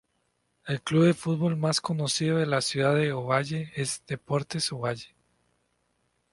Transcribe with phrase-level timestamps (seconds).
[0.65, 5.13] El club de fútbol más conocido de la ciudad de Ovalle es Deportes Ovalle.